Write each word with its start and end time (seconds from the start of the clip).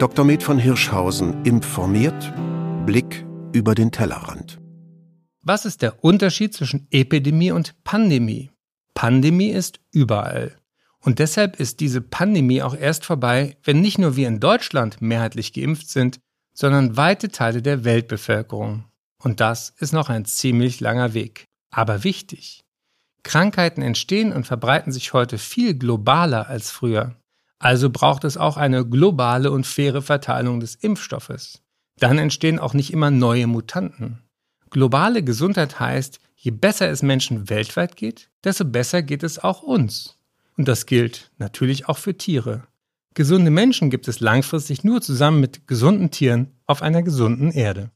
Dr. 0.00 0.24
Med 0.24 0.42
von 0.42 0.58
Hirschhausen 0.58 1.44
informiert, 1.44 2.32
Blick 2.84 3.24
über 3.52 3.76
den 3.76 3.92
Tellerrand. 3.92 4.58
Was 5.40 5.64
ist 5.64 5.82
der 5.82 6.02
Unterschied 6.02 6.52
zwischen 6.52 6.88
Epidemie 6.90 7.52
und 7.52 7.76
Pandemie? 7.84 8.50
Pandemie 8.94 9.50
ist 9.50 9.78
überall. 9.92 10.56
Und 10.98 11.20
deshalb 11.20 11.60
ist 11.60 11.78
diese 11.78 12.00
Pandemie 12.00 12.60
auch 12.60 12.74
erst 12.74 13.04
vorbei, 13.04 13.56
wenn 13.62 13.80
nicht 13.80 13.98
nur 13.98 14.16
wir 14.16 14.26
in 14.26 14.40
Deutschland 14.40 15.00
mehrheitlich 15.00 15.52
geimpft 15.52 15.88
sind, 15.88 16.18
sondern 16.52 16.96
weite 16.96 17.28
Teile 17.28 17.62
der 17.62 17.84
Weltbevölkerung. 17.84 18.86
Und 19.22 19.38
das 19.38 19.70
ist 19.78 19.92
noch 19.92 20.08
ein 20.08 20.24
ziemlich 20.24 20.80
langer 20.80 21.14
Weg. 21.14 21.44
Aber 21.70 22.02
wichtig. 22.02 22.64
Krankheiten 23.22 23.80
entstehen 23.80 24.32
und 24.32 24.44
verbreiten 24.44 24.92
sich 24.92 25.12
heute 25.12 25.38
viel 25.38 25.78
globaler 25.78 26.48
als 26.48 26.72
früher. 26.72 27.14
Also 27.64 27.88
braucht 27.88 28.24
es 28.24 28.36
auch 28.36 28.58
eine 28.58 28.84
globale 28.84 29.50
und 29.50 29.66
faire 29.66 30.02
Verteilung 30.02 30.60
des 30.60 30.74
Impfstoffes. 30.74 31.62
Dann 31.98 32.18
entstehen 32.18 32.58
auch 32.58 32.74
nicht 32.74 32.92
immer 32.92 33.10
neue 33.10 33.46
Mutanten. 33.46 34.18
Globale 34.68 35.22
Gesundheit 35.22 35.80
heißt, 35.80 36.20
je 36.36 36.50
besser 36.50 36.90
es 36.90 37.02
Menschen 37.02 37.48
weltweit 37.48 37.96
geht, 37.96 38.28
desto 38.44 38.66
besser 38.66 39.00
geht 39.00 39.22
es 39.22 39.38
auch 39.38 39.62
uns. 39.62 40.18
Und 40.58 40.68
das 40.68 40.84
gilt 40.84 41.30
natürlich 41.38 41.88
auch 41.88 41.96
für 41.96 42.18
Tiere. 42.18 42.64
Gesunde 43.14 43.50
Menschen 43.50 43.88
gibt 43.88 44.08
es 44.08 44.20
langfristig 44.20 44.84
nur 44.84 45.00
zusammen 45.00 45.40
mit 45.40 45.66
gesunden 45.66 46.10
Tieren 46.10 46.52
auf 46.66 46.82
einer 46.82 47.02
gesunden 47.02 47.50
Erde. 47.50 47.90